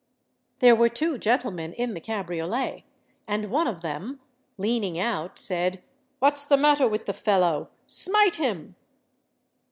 There 0.61 0.75
were 0.75 0.89
two 0.89 1.19
gentlemen 1.19 1.73
in 1.73 1.93
the 1.93 2.01
cabriolet; 2.01 2.85
and 3.27 3.51
one 3.51 3.67
of 3.67 3.81
them, 3.83 4.19
leaning 4.57 4.97
out, 4.99 5.37
said, 5.37 5.83
"What's 6.17 6.43
the 6.43 6.57
matter 6.57 6.87
with 6.87 7.05
the 7.05 7.13
fellow—smite 7.13 8.37
him!" 8.37 8.77